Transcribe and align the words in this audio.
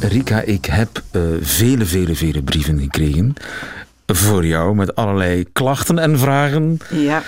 Rika, 0.00 0.40
ik 0.40 0.64
heb 0.64 1.02
eh, 1.10 1.22
vele, 1.40 1.84
vele, 1.84 2.14
vele 2.14 2.42
brieven 2.42 2.80
gekregen 2.80 3.34
voor 4.06 4.46
jou 4.46 4.74
met 4.74 4.94
allerlei 4.94 5.44
klachten 5.52 5.98
en 5.98 6.18
vragen. 6.18 6.78
Ja. 6.90 7.22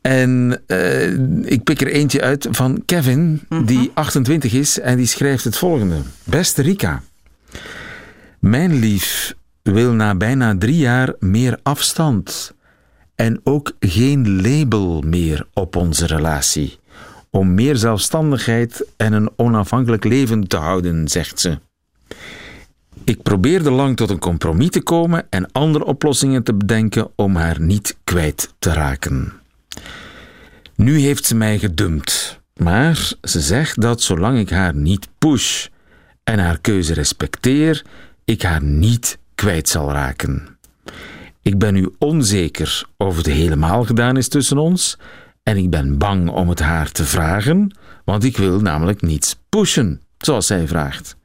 En 0.00 0.62
eh, 0.66 1.12
ik 1.42 1.62
pik 1.64 1.80
er 1.80 1.88
eentje 1.88 2.20
uit 2.22 2.48
van 2.50 2.82
Kevin, 2.84 3.40
die 3.64 3.90
28 3.94 4.52
is 4.52 4.80
en 4.80 4.96
die 4.96 5.06
schrijft 5.06 5.44
het 5.44 5.56
volgende. 5.56 5.96
Beste 6.24 6.62
Rika, 6.62 7.02
mijn 8.38 8.74
lief 8.74 9.34
wil 9.62 9.92
na 9.92 10.14
bijna 10.14 10.56
drie 10.58 10.78
jaar 10.78 11.12
meer 11.18 11.58
afstand 11.62 12.54
en 13.14 13.40
ook 13.44 13.72
geen 13.80 14.42
label 14.42 15.02
meer 15.06 15.46
op 15.52 15.76
onze 15.76 16.06
relatie. 16.06 16.78
Om 17.30 17.54
meer 17.54 17.76
zelfstandigheid 17.76 18.86
en 18.96 19.12
een 19.12 19.30
onafhankelijk 19.36 20.04
leven 20.04 20.48
te 20.48 20.56
houden, 20.56 21.08
zegt 21.08 21.40
ze. 21.40 21.58
Ik 23.04 23.22
probeerde 23.22 23.70
lang 23.70 23.96
tot 23.96 24.10
een 24.10 24.18
compromis 24.18 24.70
te 24.70 24.82
komen 24.82 25.26
en 25.30 25.52
andere 25.52 25.84
oplossingen 25.84 26.42
te 26.42 26.54
bedenken 26.54 27.10
om 27.16 27.36
haar 27.36 27.60
niet 27.60 27.96
kwijt 28.04 28.54
te 28.58 28.72
raken. 28.72 29.32
Nu 30.74 30.98
heeft 30.98 31.24
ze 31.24 31.34
mij 31.34 31.58
gedumpt, 31.58 32.40
maar 32.56 33.12
ze 33.22 33.40
zegt 33.40 33.80
dat 33.80 34.02
zolang 34.02 34.38
ik 34.38 34.50
haar 34.50 34.74
niet 34.74 35.08
push 35.18 35.66
en 36.24 36.38
haar 36.38 36.58
keuze 36.58 36.94
respecteer, 36.94 37.84
ik 38.24 38.42
haar 38.42 38.62
niet 38.62 39.18
kwijt 39.34 39.68
zal 39.68 39.92
raken. 39.92 40.58
Ik 41.42 41.58
ben 41.58 41.74
nu 41.74 41.94
onzeker 41.98 42.82
of 42.96 43.16
het 43.16 43.26
helemaal 43.26 43.84
gedaan 43.84 44.16
is 44.16 44.28
tussen 44.28 44.58
ons 44.58 44.98
en 45.42 45.56
ik 45.56 45.70
ben 45.70 45.98
bang 45.98 46.28
om 46.28 46.48
het 46.48 46.60
haar 46.60 46.92
te 46.92 47.04
vragen, 47.04 47.76
want 48.04 48.24
ik 48.24 48.36
wil 48.36 48.60
namelijk 48.60 49.02
niets 49.02 49.36
pushen, 49.48 50.00
zoals 50.18 50.46
zij 50.46 50.68
vraagt. 50.68 51.17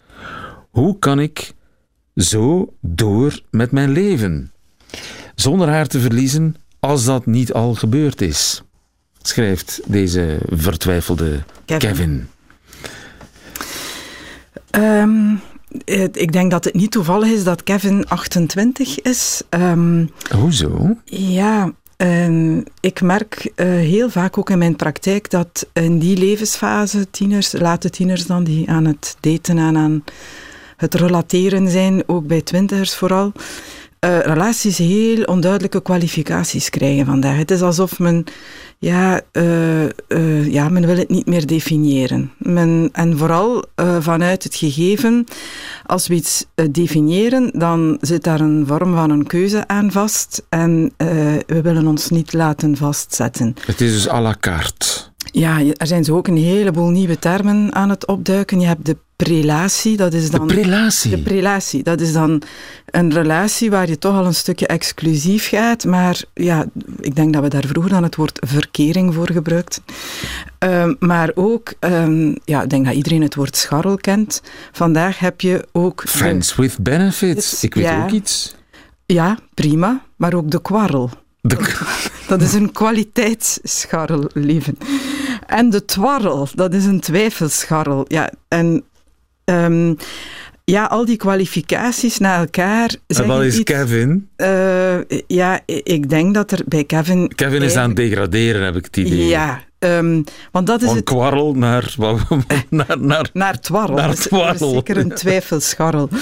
Hoe 0.74 1.00
kan 1.00 1.20
ik 1.20 1.54
zo 2.16 2.74
door 2.82 3.42
met 3.50 3.72
mijn 3.72 3.92
leven, 3.92 4.52
zonder 5.36 5.68
haar 5.68 5.88
te 5.88 6.00
verliezen 6.00 6.56
als 6.80 7.06
dat 7.06 7.26
niet 7.26 7.54
al 7.54 7.74
gebeurd 7.74 8.22
is? 8.22 8.64
Schrijft 9.22 9.82
deze 9.86 10.38
vertwijfelde 10.50 11.44
Kevin. 11.66 11.90
Kevin. 11.90 12.28
Ehm, 14.70 15.36
ik 16.12 16.32
denk 16.32 16.52
dat 16.52 16.64
het 16.64 16.74
niet 16.74 16.92
toevallig 16.92 17.30
is 17.30 17.44
dat 17.44 17.64
Kevin 17.64 18.08
28 18.08 19.02
is. 19.02 19.42
Ehm, 19.50 20.06
Hoezo? 20.36 20.98
ja, 21.06 21.72
ehm, 21.98 22.62
ik 22.80 23.02
merk 23.02 23.52
eh, 23.56 23.68
heel 23.68 24.10
vaak 24.10 24.38
ook 24.38 24.50
in 24.50 24.58
mijn 24.58 24.76
praktijk 24.76 25.30
dat 25.30 25.68
in 25.74 26.00
die 26.00 26.18
levensfase, 26.18 27.10
tieners, 27.10 27.52
late 27.52 27.90
tieners 27.90 28.26
dan, 28.26 28.44
die 28.44 28.70
aan 28.70 28.86
het 28.86 29.18
daten 29.20 29.58
en 29.58 29.78
aan 29.78 30.04
het 30.84 30.94
relateren 30.94 31.70
zijn, 31.70 32.04
ook 32.06 32.28
bij 32.28 32.42
twintigers 32.42 32.96
vooral, 32.96 33.32
eh, 34.04 34.20
relaties 34.20 34.78
heel 34.78 35.24
onduidelijke 35.24 35.82
kwalificaties 35.82 36.70
krijgen 36.70 37.06
vandaag. 37.06 37.38
Het 37.38 37.52
is 37.52 37.62
alsof 37.62 38.00
men, 38.00 38.24
ja, 38.80 39.22
eh, 39.32 39.84
eh, 39.84 40.52
ja 40.52 40.70
men 40.70 40.86
wil 40.86 40.98
het 40.98 41.10
niet 41.10 41.26
meer 41.26 41.48
definiëren. 41.48 42.32
Men, 42.38 42.90
en 42.92 43.18
vooral 43.18 43.64
vanuit 44.00 44.44
het 44.44 44.56
gegeven, 44.56 45.26
als 45.86 46.08
we 46.08 46.14
iets 46.14 46.46
definiëren, 46.72 47.52
dan 47.54 47.98
zit 48.02 48.24
daar 48.24 48.40
een 48.40 48.64
vorm 48.68 48.96
van 48.96 49.10
een 49.10 49.28
keuze 49.28 49.68
aan 49.68 49.92
vast 49.92 50.46
en 50.50 50.92
we 51.48 51.62
willen 51.62 51.88
ons 51.88 52.10
niet 52.10 52.34
laten 52.34 52.78
vastzetten. 52.78 53.56
Het 53.66 53.82
is 53.82 53.94
dus 53.94 54.10
à 54.10 54.22
la 54.22 54.36
carte. 54.40 55.13
Ja, 55.32 55.60
er 55.78 55.88
zijn 55.88 56.04
zo 56.04 56.16
ook 56.18 56.28
een 56.28 56.38
heleboel 56.38 56.90
nieuwe 56.90 57.20
termen 57.20 57.74
aan 57.76 57.90
het 57.90 58.08
opduiken. 58.08 58.60
Je 58.60 58.66
hebt 58.68 58.86
de 58.86 58.98
prelatie, 59.16 59.98
dat 59.98 60.14
is 60.14 60.30
De 60.30 60.38
dan... 60.38 60.48
prelatie. 60.48 61.10
De 61.12 61.18
prelatie, 61.22 61.84
dat 61.84 62.02
is 62.02 62.14
dan 62.14 62.42
een 62.86 63.14
relatie 63.14 63.70
waar 63.70 63.88
je 63.90 63.98
toch 63.98 64.16
al 64.16 64.26
een 64.26 64.34
stukje 64.36 64.68
exclusief 64.68 65.48
gaat. 65.50 65.86
Maar 65.86 66.22
ja, 66.34 66.66
ik 67.00 67.16
denk 67.16 67.34
dat 67.34 67.42
we 67.44 67.48
daar 67.50 67.66
vroeger 67.68 67.92
dan 67.92 68.04
het 68.04 68.16
woord 68.16 68.40
verkering 68.48 69.14
voor 69.14 69.32
gebruikten. 69.32 69.84
Ehm, 70.58 70.94
maar 71.00 71.32
ook, 71.36 71.74
ehm, 71.80 72.36
ja, 72.46 72.64
ik 72.64 72.70
denk 72.70 72.86
dat 72.86 72.94
iedereen 72.96 73.22
het 73.22 73.36
woord 73.36 73.56
scharrel 73.58 73.98
kent. 73.98 74.42
Vandaag 74.72 75.20
heb 75.20 75.42
je 75.42 75.68
ook... 75.72 76.02
de- 76.02 76.08
Friends 76.08 76.56
with 76.56 76.78
benefits. 76.80 77.64
Ik 77.64 77.74
weet 77.74 77.84
ja. 77.84 78.04
ook 78.04 78.12
iets. 78.12 78.56
ja, 79.06 79.38
prima, 79.54 80.04
maar 80.16 80.34
ook 80.34 80.52
de 80.52 80.62
kwarrel. 80.62 81.10
De, 81.42 81.58
Dat 82.28 82.42
is 82.42 82.54
een 82.54 82.72
kwaliteitsscharrel, 82.72 84.30
lieven. 84.34 84.78
En 85.48 85.70
de 85.70 85.86
twarrel, 85.86 86.48
dat 86.54 86.74
is 86.74 86.86
een 86.86 87.00
twijfelscharrel. 87.00 88.06
Ja, 88.08 88.32
en 88.48 88.84
ehm, 89.46 89.94
ja, 90.66 90.86
al 90.86 91.06
die 91.06 91.18
kwalificaties 91.18 92.18
na 92.18 92.38
elkaar 92.40 92.96
en 93.08 93.28
wat 93.28 93.44
is 93.44 93.58
iets. 93.58 93.64
Kevin? 93.64 94.30
Eh, 94.36 94.96
ja, 95.28 95.60
ik 95.66 96.10
denk 96.10 96.34
dat 96.34 96.52
er 96.52 96.62
bij 96.66 96.84
Kevin... 96.84 97.32
Kevin 97.36 97.62
is 97.62 97.76
aan 97.76 97.88
het 97.88 97.98
degraderen, 97.98 98.64
heb 98.64 98.76
ik 98.76 98.86
het 98.86 98.98
idee. 98.98 99.28
Ja, 99.28 99.62
ehm, 99.84 100.22
want 100.52 100.68
dat 100.68 100.82
is 100.82 100.88
Van 100.88 100.96
het... 100.96 101.06
kwarrel 101.06 101.54
naar... 101.54 101.96
naar, 102.70 102.96
naar 103.00 103.30
Naar 103.34 103.60
twarrel. 103.60 103.96
Naar 103.96 104.14
twarrel. 104.16 104.68
Is 104.70 104.74
zeker 104.74 104.98
een 104.98 105.10
twijfelscharrel. 105.16 106.10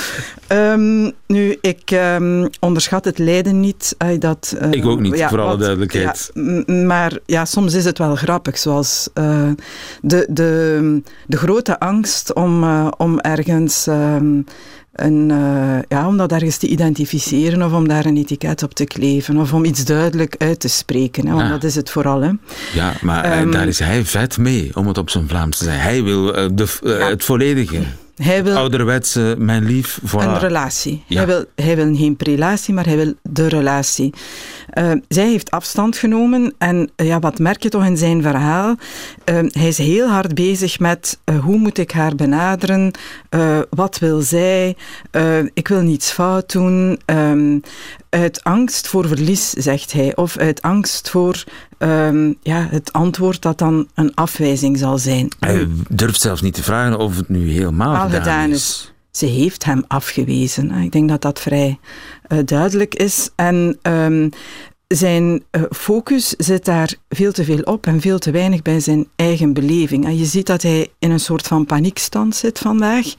Ehm, 0.48 1.12
nu, 1.28 1.58
ik 1.62 1.92
ehm, 1.92 2.48
onderschat 2.60 3.06
het 3.06 3.18
lijden 3.18 3.60
niet. 3.60 3.96
eh, 3.98 4.20
dat, 4.20 4.56
eh, 4.60 4.72
Ik 4.72 4.86
ook 4.86 5.00
niet, 5.00 5.24
voor 5.24 5.40
alle 5.40 5.50
wat- 5.50 5.60
duidelijkheid. 5.60 6.32
ja, 6.34 6.74
maar 6.74 7.18
ja, 7.26 7.46
soms 7.46 7.74
is 7.74 7.86
het 7.86 7.98
wel 7.98 8.16
grappig, 8.16 8.58
zoals 8.58 9.10
eh, 9.14 9.50
de, 10.02 10.28
de, 10.30 11.02
de 11.28 11.38
grote 11.38 11.80
angst 11.80 12.34
om, 12.34 12.64
eh, 12.64 12.88
om 12.98 13.20
ergens... 13.20 13.88
een, 14.94 15.32
eh, 15.32 15.80
ja, 15.88 16.08
om 16.08 16.18
dat 16.18 16.32
ergens 16.32 16.58
te 16.58 16.68
identificeren 16.68 17.62
of 17.64 17.74
om 17.74 17.88
daar 17.88 18.06
een 18.06 18.18
etiket 18.18 18.64
op 18.64 18.74
te 18.74 18.84
kleven 18.86 19.38
of 19.38 19.54
om 19.54 19.66
iets 19.66 19.86
duidelijk 19.86 20.36
uit 20.38 20.60
te 20.60 20.68
spreken. 20.68 21.26
Hè, 21.28 21.32
want 21.34 21.44
Ah. 21.46 21.50
dat 21.52 21.64
is 21.64 21.76
het 21.76 21.90
vooral. 21.90 22.22
Hè. 22.22 22.32
Ja, 22.74 22.94
maar 23.02 23.24
eh, 23.24 23.40
Ehm, 23.40 23.52
daar 23.52 23.68
is 23.68 23.80
hij 23.80 24.06
vet 24.06 24.38
mee, 24.38 24.72
om 24.74 24.88
het 24.88 24.98
op 24.98 25.10
zijn 25.10 25.28
Vlaams 25.28 25.58
te 25.58 25.64
zeggen. 25.64 25.84
Hij 25.84 26.04
wil 26.04 26.36
eh, 26.36 26.46
de, 26.54 26.68
Ja. 26.84 26.90
het 27.10 27.24
volledige. 27.24 27.80
Hij 28.16 28.44
wil 28.44 28.56
Ouderwetse, 28.56 29.36
mijn 29.38 29.66
lief, 29.66 30.00
voilà. 30.06 30.20
Een 30.20 30.40
relatie. 30.40 31.04
Ja. 31.08 31.18
Hij, 31.18 31.26
wil, 31.26 31.46
hij 31.56 31.76
wil 31.76 31.96
geen 31.96 32.16
prelatie, 32.16 32.74
maar 32.74 32.86
hij 32.86 32.96
wil 32.96 33.14
de 33.22 33.48
relatie. 33.48 34.14
Eh, 34.70 34.92
zij 35.08 35.30
heeft 35.30 35.52
afstand 35.52 35.98
genomen 35.98 36.54
en 36.58 36.92
eh, 36.96 37.08
ja, 37.08 37.20
wat 37.20 37.40
merk 37.40 37.64
je 37.64 37.70
toch 37.70 37.86
in 37.86 37.98
zijn 37.98 38.22
verhaal? 38.22 38.76
Eh, 39.24 39.40
hij 39.52 39.68
is 39.68 39.78
heel 39.78 40.08
hard 40.08 40.36
bezig 40.36 40.80
met 40.80 41.20
eh, 41.24 41.40
hoe 41.40 41.58
moet 41.58 41.78
ik 41.78 41.92
haar 41.92 42.16
benaderen? 42.16 42.92
Eh, 43.30 43.60
wat 43.70 44.00
wil 44.00 44.22
zij? 44.22 44.76
Ik 45.54 45.68
wil 45.68 45.82
niets 45.82 46.12
fout 46.12 46.52
doen. 46.52 47.00
Ehm, 47.06 47.60
uit 48.12 48.44
angst 48.44 48.88
voor 48.88 49.08
verlies, 49.08 49.50
zegt 49.50 49.92
hij. 49.92 50.16
Of 50.16 50.38
uit 50.38 50.62
angst 50.62 51.10
voor 51.10 51.44
ehm, 51.78 52.34
ja, 52.42 52.68
het 52.70 52.94
antwoord 52.94 53.42
dat 53.42 53.58
dan 53.58 53.88
een 53.94 54.16
afwijzing 54.16 54.78
zal 54.78 54.98
zijn. 54.98 55.28
Hij 55.40 55.68
durft 55.90 56.22
zelfs 56.22 56.42
niet 56.42 56.54
te 56.54 56.64
vragen 56.64 56.98
of 56.98 57.16
het 57.16 57.30
nu 57.30 57.52
helemaal 57.52 57.96
Al 57.96 58.02
gedaan, 58.06 58.22
gedaan 58.22 58.50
is. 58.50 58.56
is. 58.56 58.92
Ze 59.12 59.26
heeft 59.26 59.66
hem 59.66 59.84
afgewezen. 59.88 60.72
Ik 60.72 60.92
denk 60.92 61.10
dat 61.10 61.22
dat 61.22 61.40
vrij 61.40 61.80
eh, 62.28 62.38
duidelijk 62.46 62.96
is. 62.96 63.30
En 63.36 63.78
ehm, 63.82 64.30
zijn 64.96 65.44
eh, 65.52 65.62
focus 65.70 66.30
zit 66.38 66.66
daar 66.66 66.94
veel 67.10 67.32
te 67.32 67.44
veel 67.44 67.62
op 67.64 67.86
en 67.86 68.02
veel 68.02 68.20
te 68.20 68.32
weinig 68.32 68.62
bij 68.62 68.80
zijn 68.80 69.08
eigen 69.16 69.54
beleving. 69.54 70.06
En 70.06 70.18
je 70.18 70.26
ziet 70.26 70.46
dat 70.46 70.62
hij 70.62 70.88
in 71.00 71.12
een 71.12 71.20
soort 71.20 71.48
van 71.48 71.66
paniekstand 71.66 72.36
zit 72.36 72.60
vandaag. 72.60 73.14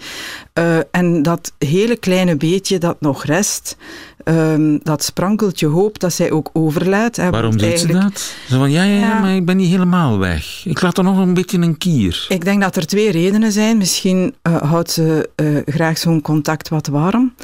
Eh, 0.52 0.78
en 0.90 1.22
dat 1.22 1.52
hele 1.58 1.96
kleine 1.96 2.36
beetje 2.36 2.78
dat 2.78 3.00
nog 3.00 3.24
rest, 3.24 3.76
ehm, 4.24 4.78
dat 4.82 5.02
sprankeltje 5.04 5.66
hoop 5.66 5.98
dat 5.98 6.12
zij 6.12 6.30
ook 6.30 6.50
overlaat. 6.52 7.16
hè, 7.16 7.30
Waarom 7.30 7.56
doet 7.56 7.78
ze 7.78 7.86
dat? 7.86 8.34
Zo 8.48 8.58
van, 8.58 8.70
ja, 8.70 8.82
ja, 8.82 8.98
ja, 8.98 9.20
maar 9.20 9.34
ik 9.34 9.44
ben 9.44 9.56
niet 9.56 9.70
helemaal 9.70 10.18
weg. 10.18 10.62
Ik 10.64 10.82
laat 10.82 10.98
er 10.98 11.04
nog 11.04 11.18
een 11.18 11.34
beetje 11.34 11.58
een 11.58 11.78
kier. 11.78 12.26
Ik 12.28 12.44
denk 12.44 12.60
dat 12.60 12.76
er 12.76 12.86
twee 12.86 13.10
redenen 13.10 13.52
zijn. 13.52 13.76
Misschien 13.76 14.34
eh, 14.42 14.62
houdt 14.62 14.90
ze 14.90 15.30
graag 15.66 15.98
zo'n 15.98 16.20
contact 16.22 16.68
wat 16.68 16.86
warm. 16.86 17.34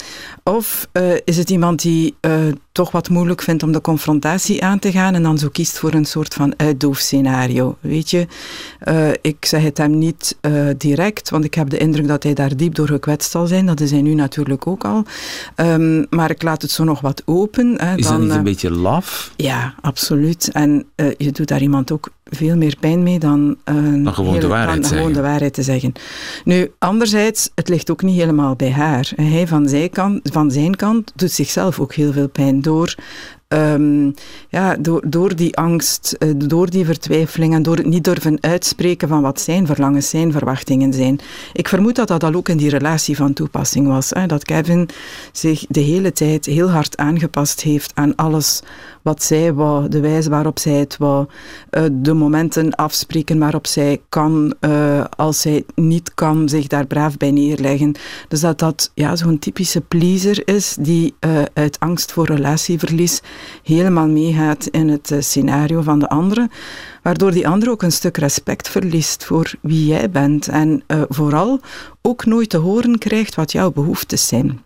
Of 0.42 0.88
is 1.24 1.36
het 1.36 1.50
iemand 1.50 1.82
die 1.82 2.14
toch 2.78 2.90
wat 2.90 3.08
moeilijk 3.08 3.42
vindt 3.42 3.62
om 3.62 3.72
de 3.72 3.80
confrontatie 3.80 4.64
aan 4.64 4.78
te 4.78 4.92
gaan 4.92 5.14
en 5.14 5.22
dan 5.22 5.38
zo 5.38 5.48
kiest 5.48 5.78
voor 5.78 5.92
een 5.92 6.04
soort 6.04 6.34
van 6.34 6.54
uitdoofscenario. 6.56 7.76
Weet 7.80 8.10
je, 8.10 8.26
uh, 8.84 9.10
ik 9.20 9.44
zeg 9.44 9.62
het 9.62 9.78
hem 9.78 9.98
niet 9.98 10.36
uh, 10.40 10.68
direct, 10.76 11.30
want 11.30 11.44
ik 11.44 11.54
heb 11.54 11.70
de 11.70 11.78
indruk 11.78 12.08
dat 12.08 12.22
hij 12.22 12.34
daar 12.34 12.56
diep 12.56 12.74
door 12.74 12.86
gekwetst 12.86 13.30
zal 13.30 13.46
zijn. 13.46 13.66
Dat 13.66 13.80
is 13.80 13.90
hij 13.90 14.02
nu 14.02 14.14
natuurlijk 14.14 14.66
ook 14.66 14.84
al. 14.84 15.04
Um, 15.56 16.06
maar 16.10 16.30
ik 16.30 16.42
laat 16.42 16.62
het 16.62 16.70
zo 16.70 16.84
nog 16.84 17.00
wat 17.00 17.22
open. 17.24 17.80
Hè, 17.80 17.96
is 17.96 18.06
dan, 18.06 18.12
dat 18.12 18.20
niet 18.20 18.30
een 18.30 18.36
uh, 18.36 18.42
beetje 18.42 18.70
laf? 18.70 19.32
Ja, 19.36 19.74
absoluut. 19.80 20.50
En 20.52 20.86
je 21.16 21.32
doet 21.32 21.48
daar 21.48 21.62
iemand 21.62 21.92
ook 21.92 22.10
veel 22.30 22.56
meer 22.56 22.76
pijn 22.80 23.02
mee 23.02 23.18
dan, 23.18 23.56
dan 23.64 24.14
gewoon, 24.14 24.32
heel, 24.32 24.40
de 24.40 24.46
waarheid, 24.46 24.82
dan 24.82 24.90
gewoon 24.90 25.12
de 25.12 25.20
waarheid 25.20 25.54
te 25.54 25.62
zeggen. 25.62 25.92
Nu, 26.44 26.72
anderzijds, 26.78 27.50
het 27.54 27.68
ligt 27.68 27.90
ook 27.90 28.02
niet 28.02 28.18
helemaal 28.18 28.56
bij 28.56 28.70
haar. 28.70 29.12
Hij 29.16 29.46
van 29.46 29.68
zijn 29.68 29.90
kant, 29.90 30.20
van 30.32 30.50
zijn 30.50 30.76
kant 30.76 31.12
doet 31.14 31.32
zichzelf 31.32 31.80
ook 31.80 31.94
heel 31.94 32.12
veel 32.12 32.28
pijn 32.28 32.62
door 32.62 32.94
Um, 33.54 34.14
ja, 34.48 34.76
door, 34.76 35.02
door 35.06 35.36
die 35.36 35.56
angst, 35.56 36.16
uh, 36.18 36.32
door 36.36 36.70
die 36.70 36.84
vertwijfeling 36.84 37.54
en 37.54 37.62
door 37.62 37.76
het 37.76 37.86
niet 37.86 38.04
durven 38.04 38.38
uitspreken 38.40 39.08
van 39.08 39.22
wat 39.22 39.40
zijn 39.40 39.66
verlangens, 39.66 40.08
zijn 40.08 40.32
verwachtingen 40.32 40.92
zijn. 40.92 41.20
Ik 41.52 41.68
vermoed 41.68 41.94
dat 41.94 42.08
dat 42.08 42.24
al 42.24 42.34
ook 42.34 42.48
in 42.48 42.56
die 42.56 42.70
relatie 42.70 43.16
van 43.16 43.32
toepassing 43.32 43.86
was. 43.86 44.10
Hè? 44.10 44.26
Dat 44.26 44.44
Kevin 44.44 44.88
zich 45.32 45.64
de 45.68 45.80
hele 45.80 46.12
tijd 46.12 46.46
heel 46.46 46.70
hard 46.70 46.96
aangepast 46.96 47.60
heeft 47.60 47.92
aan 47.94 48.14
alles 48.14 48.62
wat 49.02 49.22
zij 49.22 49.54
wou, 49.54 49.88
de 49.88 50.00
wijze 50.00 50.30
waarop 50.30 50.58
zij 50.58 50.72
het 50.72 50.96
wou, 50.96 51.26
uh, 51.70 51.84
de 51.92 52.14
momenten 52.14 52.74
afspreken 52.74 53.38
waarop 53.38 53.66
zij 53.66 54.00
kan, 54.08 54.54
uh, 54.60 55.04
als 55.16 55.40
zij 55.40 55.64
niet 55.74 56.14
kan, 56.14 56.48
zich 56.48 56.66
daar 56.66 56.86
braaf 56.86 57.16
bij 57.16 57.30
neerleggen. 57.30 57.94
Dus 58.28 58.40
dat 58.40 58.58
dat 58.58 58.90
ja, 58.94 59.16
zo'n 59.16 59.38
typische 59.38 59.80
pleaser 59.80 60.48
is 60.48 60.76
die 60.80 61.14
uh, 61.20 61.42
uit 61.54 61.80
angst 61.80 62.12
voor 62.12 62.26
relatieverlies 62.26 63.20
helemaal 63.62 64.08
meegaat 64.08 64.66
in 64.66 64.88
het 64.88 65.12
scenario 65.18 65.82
van 65.82 65.98
de 65.98 66.08
andere, 66.08 66.48
waardoor 67.02 67.30
die 67.30 67.48
andere 67.48 67.70
ook 67.70 67.82
een 67.82 67.92
stuk 67.92 68.16
respect 68.16 68.68
verliest 68.68 69.24
voor 69.24 69.52
wie 69.60 69.86
jij 69.86 70.10
bent 70.10 70.48
en 70.48 70.82
vooral 71.08 71.60
ook 72.02 72.24
nooit 72.24 72.50
te 72.50 72.56
horen 72.56 72.98
krijgt 72.98 73.34
wat 73.34 73.52
jouw 73.52 73.70
behoeftes 73.70 74.28
zijn. 74.28 74.60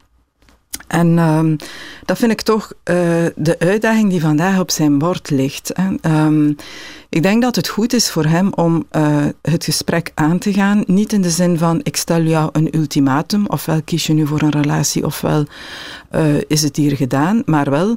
En 0.93 1.19
um, 1.19 1.57
dat 2.05 2.19
vind 2.19 2.33
ik 2.33 2.41
toch 2.41 2.73
uh, 2.73 2.97
de 3.37 3.57
uitdaging 3.59 4.11
die 4.11 4.21
vandaag 4.21 4.61
op 4.61 4.71
zijn 4.71 4.99
bord 4.99 5.31
ligt. 5.31 5.73
Um, 6.07 6.57
ik 7.09 7.23
denk 7.23 7.43
dat 7.43 7.57
het 7.57 7.69
goed 7.69 7.93
is 7.93 8.11
voor 8.11 8.25
hem 8.25 8.53
om 8.53 8.87
uh, 8.93 9.25
het 9.43 9.65
gesprek 9.65 10.11
aan 10.15 10.39
te 10.39 10.53
gaan. 10.53 10.83
Niet 10.87 11.13
in 11.13 11.23
de 11.23 11.31
zin 11.31 11.59
van 11.59 11.81
ik 11.83 11.97
stel 11.97 12.23
jou 12.23 12.49
een 12.53 12.77
ultimatum, 12.77 13.47
ofwel 13.47 13.83
kies 13.83 14.07
je 14.07 14.13
nu 14.13 14.27
voor 14.27 14.43
een 14.43 14.51
relatie, 14.51 15.05
ofwel 15.05 15.45
uh, 16.13 16.35
is 16.47 16.63
het 16.63 16.77
hier 16.77 16.97
gedaan. 16.97 17.43
Maar 17.45 17.71
wel, 17.71 17.97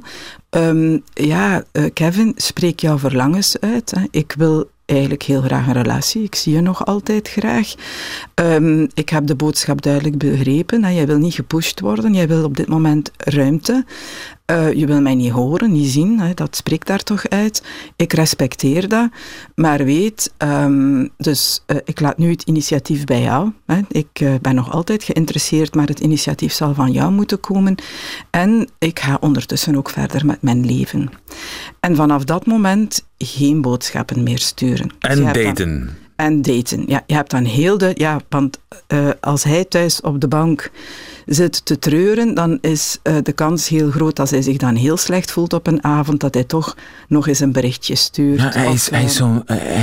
um, 0.50 1.02
ja, 1.12 1.64
Kevin, 1.92 2.32
spreek 2.36 2.80
jouw 2.80 2.98
verlangens 2.98 3.60
uit. 3.60 3.90
Hè. 3.90 4.02
Ik 4.10 4.34
wil 4.38 4.70
eigenlijk 4.86 5.22
heel 5.22 5.42
graag 5.42 5.66
een 5.66 5.72
relatie. 5.72 6.22
Ik 6.22 6.34
zie 6.34 6.54
je 6.54 6.60
nog 6.60 6.86
altijd 6.86 7.28
graag. 7.28 7.74
Um, 8.42 8.88
ik 8.94 9.08
heb 9.08 9.26
de 9.26 9.34
boodschap 9.34 9.82
duidelijk 9.82 10.18
begrepen. 10.18 10.84
Hè. 10.84 10.90
Jij 10.90 11.06
wil 11.06 11.18
niet 11.18 11.34
gepusht 11.34 11.80
worden. 11.80 12.14
Jij 12.14 12.28
wil 12.28 12.44
op 12.44 12.56
dit 12.56 12.68
moment 12.68 13.10
ruimte. 13.16 13.84
Uh, 14.50 14.72
je 14.72 14.86
wil 14.86 15.00
mij 15.00 15.14
niet 15.14 15.32
horen, 15.32 15.72
niet 15.72 15.90
zien. 15.90 16.20
Hè. 16.20 16.34
Dat 16.34 16.56
spreekt 16.56 16.86
daar 16.86 17.02
toch 17.02 17.28
uit. 17.28 17.62
Ik 17.96 18.12
respecteer 18.12 18.88
dat. 18.88 19.08
Maar 19.54 19.84
weet, 19.84 20.32
um, 20.38 21.10
dus 21.16 21.64
uh, 21.66 21.76
ik 21.84 22.00
laat 22.00 22.18
nu 22.18 22.30
het 22.30 22.42
initiatief 22.42 23.04
bij 23.04 23.22
jou. 23.22 23.52
Hè. 23.66 23.80
Ik 23.88 24.20
uh, 24.20 24.34
ben 24.40 24.54
nog 24.54 24.72
altijd 24.72 25.04
geïnteresseerd, 25.04 25.74
maar 25.74 25.86
het 25.86 26.00
initiatief 26.00 26.52
zal 26.52 26.74
van 26.74 26.92
jou 26.92 27.12
moeten 27.12 27.40
komen. 27.40 27.74
En 28.30 28.68
ik 28.78 28.98
ga 28.98 29.16
ondertussen 29.20 29.76
ook 29.76 29.90
verder 29.90 30.26
met 30.26 30.42
mijn 30.42 30.66
leven. 30.66 31.10
En 31.80 31.96
vanaf 31.96 32.24
dat 32.24 32.46
moment 32.46 33.06
geen 33.18 33.60
boodschappen 33.60 34.22
meer 34.22 34.38
sturen. 34.38 34.90
En 34.98 35.24
dus 35.24 35.32
daten. 35.32 35.96
En 36.16 36.42
daten. 36.42 36.84
Ja, 36.86 37.02
je 37.06 37.14
hebt 37.14 37.30
dan 37.30 37.44
heel 37.44 37.78
de. 37.78 37.90
Ja, 37.94 38.20
want 38.28 38.58
uh, 38.88 39.08
als 39.20 39.44
hij 39.44 39.64
thuis 39.64 40.00
op 40.00 40.20
de 40.20 40.28
bank 40.28 40.70
zit 41.26 41.64
te 41.64 41.78
treuren, 41.78 42.34
dan 42.34 42.58
is 42.60 42.98
uh, 43.02 43.14
de 43.22 43.32
kans 43.32 43.68
heel 43.68 43.90
groot 43.90 44.20
als 44.20 44.30
hij 44.30 44.42
zich 44.42 44.56
dan 44.56 44.74
heel 44.74 44.96
slecht 44.96 45.30
voelt 45.30 45.52
op 45.52 45.66
een 45.66 45.84
avond, 45.84 46.20
dat 46.20 46.34
hij 46.34 46.44
toch 46.44 46.76
nog 47.08 47.28
eens 47.28 47.40
een 47.40 47.52
berichtje 47.52 47.94
stuurt. 47.94 48.54
Hij, 48.54 48.72
is, 48.72 48.72
of, 48.84 48.90
hij 48.90 49.04
is 49.04 49.16
zo'n 49.16 49.42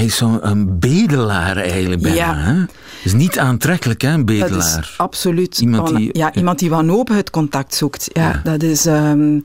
zo 0.09 0.37
een 0.41 0.79
bedelaar 0.79 1.57
eigenlijk 1.57 2.01
bijna. 2.01 2.17
Ja. 2.17 2.35
Hè? 2.35 2.63
is 3.03 3.13
niet 3.13 3.39
aantrekkelijk, 3.39 4.01
hè, 4.01 4.09
een 4.09 4.25
bedelaar. 4.25 4.49
Dat 4.49 4.79
is 4.83 4.93
absoluut. 4.97 5.59
Iemand 5.59 5.95
die- 5.95 6.17
ja, 6.17 6.33
iemand 6.33 6.59
die 6.59 6.69
wanhopig 6.69 7.15
het 7.15 7.29
contact 7.29 7.75
zoekt. 7.75 8.09
Ja, 8.13 8.29
Ja. 8.29 8.41
dat 8.43 8.63
is. 8.63 8.85
Um, 8.85 9.43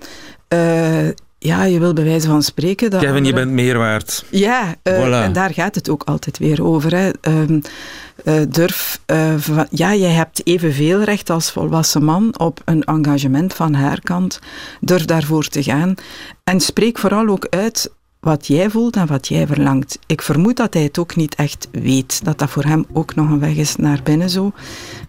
uh, 0.55 1.09
ja, 1.39 1.65
je 1.65 1.79
wil 1.79 1.93
bij 1.93 2.05
wijze 2.05 2.27
van 2.27 2.43
spreken 2.43 2.91
dat. 2.91 3.01
Kevin, 3.01 3.25
je 3.25 3.33
bent 3.33 3.51
meer 3.51 3.79
waard. 3.79 4.25
Ja, 4.31 4.75
uh, 4.83 4.95
Voilà. 4.95 5.25
en 5.25 5.33
daar 5.33 5.55
gaat 5.55 5.75
het 5.75 5.89
ook 5.89 6.03
altijd 6.05 6.39
weer 6.39 6.65
over. 6.65 6.95
Hè. 6.97 7.11
Um, 7.23 7.63
uh, 8.25 8.35
durf, 8.49 9.01
uh, 9.07 9.35
van, 9.37 9.67
ja, 9.71 9.95
jij 9.95 10.11
hebt 10.11 10.47
evenveel 10.47 11.03
recht 11.03 11.31
als 11.31 11.51
volwassen 11.51 12.05
man 12.05 12.39
op 12.39 12.61
een 12.65 12.85
engagement 12.85 13.55
van 13.55 13.75
haar 13.75 14.01
kant. 14.01 14.39
Durf 14.81 15.05
daarvoor 15.05 15.49
te 15.49 15.63
gaan. 15.63 15.95
En 16.45 16.61
spreek 16.61 16.99
vooral 16.99 17.29
ook 17.29 17.47
uit 17.51 17.91
wat 18.21 18.47
jij 18.47 18.71
voelt 18.71 18.97
en 18.97 19.07
wat 19.07 19.29
jij 19.29 19.47
verlangt. 19.47 19.99
Ik 20.07 20.23
vermoed 20.23 20.57
dat 20.57 20.75
hij 20.75 20.83
het 20.83 20.99
ook 20.99 21.17
niet 21.17 21.35
echt 21.35 21.69
weet. 21.71 22.25
Dat 22.25 22.39
dat 22.39 22.51
voor 22.51 22.65
hem 22.65 22.87
ook 22.93 23.15
nog 23.15 23.31
een 23.31 23.41
weg 23.41 23.57
is 23.57 23.77
naar 23.77 24.01
binnen 24.03 24.31
zo. 24.31 24.53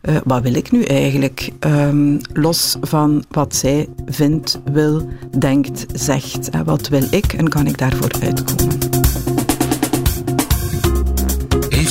Uh, 0.02 0.18
wat 0.24 0.42
wil 0.42 0.54
ik 0.54 0.72
nu 0.72 0.84
eigenlijk? 0.84 1.50
Um, 1.60 2.20
los 2.34 2.78
van 2.82 3.24
wat 3.30 3.56
zij 3.56 3.88
vindt, 4.06 4.60
wil, 4.72 5.08
denkt, 5.38 5.86
zegt. 5.94 6.50
Wat 6.66 6.88
wil 6.88 7.04
ik 7.12 7.34
en 7.34 7.50
kan 7.50 7.68
ik 7.68 7.78
daarvoor 7.78 8.12
uitkomen? 8.22 9.39